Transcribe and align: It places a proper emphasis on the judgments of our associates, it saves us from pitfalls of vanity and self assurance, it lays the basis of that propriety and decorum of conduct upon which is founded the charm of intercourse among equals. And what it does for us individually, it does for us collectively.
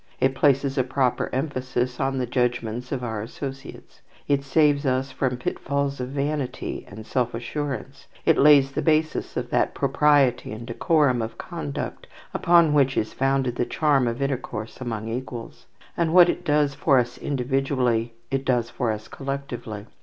It 0.19 0.33
places 0.33 0.79
a 0.79 0.83
proper 0.83 1.29
emphasis 1.31 1.99
on 1.99 2.17
the 2.17 2.25
judgments 2.25 2.91
of 2.91 3.03
our 3.03 3.21
associates, 3.21 4.01
it 4.27 4.43
saves 4.43 4.83
us 4.83 5.11
from 5.11 5.37
pitfalls 5.37 5.99
of 5.99 6.07
vanity 6.09 6.87
and 6.89 7.05
self 7.05 7.35
assurance, 7.35 8.07
it 8.25 8.35
lays 8.35 8.71
the 8.71 8.81
basis 8.81 9.37
of 9.37 9.51
that 9.51 9.75
propriety 9.75 10.53
and 10.53 10.65
decorum 10.65 11.21
of 11.21 11.37
conduct 11.37 12.07
upon 12.33 12.73
which 12.73 12.97
is 12.97 13.13
founded 13.13 13.57
the 13.57 13.63
charm 13.67 14.07
of 14.07 14.23
intercourse 14.23 14.81
among 14.81 15.07
equals. 15.07 15.67
And 15.95 16.15
what 16.15 16.29
it 16.29 16.43
does 16.43 16.73
for 16.73 16.97
us 16.97 17.19
individually, 17.19 18.15
it 18.31 18.43
does 18.43 18.71
for 18.71 18.89
us 18.91 19.07
collectively. 19.07 19.85